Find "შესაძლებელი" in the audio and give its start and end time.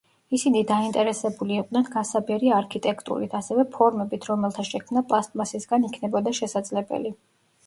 6.41-7.15